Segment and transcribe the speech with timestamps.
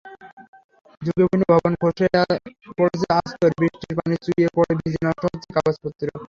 [1.01, 2.07] ঝুঁকিপূর্ণ ভবন, খসে
[2.77, 6.07] পড়ছে আস্তর, বৃষ্টির পানি চুইয়ে পড়ে ভিজে নষ্ট হচ্ছে কাগজপত্র।